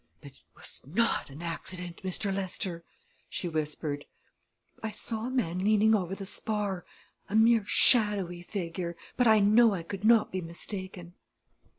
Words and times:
"But 0.19 0.31
it 0.31 0.39
was 0.55 0.81
not 0.87 1.29
an 1.29 1.43
accident, 1.43 1.97
Mr. 2.01 2.33
Lester!" 2.33 2.83
she 3.29 3.47
whispered. 3.47 4.05
"I 4.81 4.89
saw 4.89 5.27
a 5.27 5.29
man 5.29 5.59
leaning 5.59 5.93
over 5.93 6.15
the 6.15 6.25
spar 6.25 6.85
a 7.29 7.35
mere 7.35 7.63
shadowy 7.67 8.41
figure 8.41 8.97
but 9.15 9.27
I 9.27 9.39
know 9.41 9.75
I 9.75 9.83
could 9.83 10.03
not 10.03 10.31
be 10.31 10.41
mistaken." 10.41 11.13